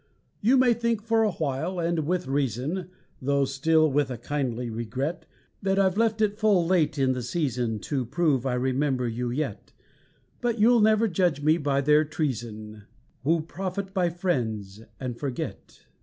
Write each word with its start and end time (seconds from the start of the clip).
You 0.41 0.57
may 0.57 0.73
think 0.73 1.03
for 1.03 1.21
awhile, 1.21 1.77
and 1.77 2.07
with 2.07 2.25
reason, 2.25 2.89
Though 3.21 3.45
still 3.45 3.91
with 3.91 4.09
a 4.09 4.17
kindly 4.17 4.67
regret, 4.67 5.27
That 5.61 5.77
I've 5.77 5.95
left 5.95 6.21
it 6.21 6.39
full 6.39 6.65
late 6.65 6.97
in 6.97 7.11
the 7.11 7.21
season 7.21 7.77
To 7.81 8.03
prove 8.07 8.43
I 8.43 8.55
remember 8.55 9.07
you 9.07 9.29
yet; 9.29 9.73
But 10.41 10.57
you'll 10.57 10.81
never 10.81 11.07
judge 11.07 11.43
me 11.43 11.59
by 11.59 11.81
their 11.81 12.03
treason 12.03 12.85
Who 13.23 13.41
profit 13.41 13.93
by 13.93 14.09
friends 14.09 14.81
and 14.99 15.19
forget. 15.19 15.85